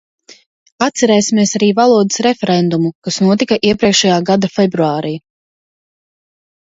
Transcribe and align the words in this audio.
Atcerēsimies 0.85 1.51
arī 1.59 1.67
valodas 1.81 2.23
referendumu, 2.27 2.91
kas 3.09 3.21
notika 3.27 3.61
iepriekšējā 3.71 4.19
gada 4.31 4.51
februārī! 4.59 5.17